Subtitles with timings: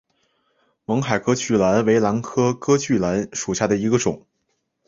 [0.87, 4.25] 勐海隔距兰为兰科隔距兰属下的一个种。